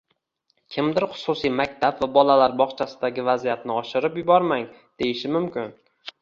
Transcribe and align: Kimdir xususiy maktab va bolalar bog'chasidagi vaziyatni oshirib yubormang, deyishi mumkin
Kimdir 0.75 1.03
xususiy 1.09 1.51
maktab 1.59 2.01
va 2.05 2.09
bolalar 2.15 2.55
bog'chasidagi 2.63 3.27
vaziyatni 3.29 3.77
oshirib 3.83 4.19
yubormang, 4.23 4.67
deyishi 5.03 5.33
mumkin 5.37 5.71